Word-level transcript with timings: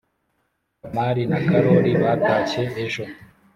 kamari 0.79 1.23
na 1.29 1.39
kalori 1.49 1.91
batashye 2.01 2.63
ejo 2.83 3.03